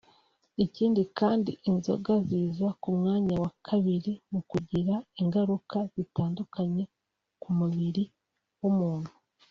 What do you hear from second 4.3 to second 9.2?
mu kugira ingaruka zitandukanye ku mubiri w’umuntu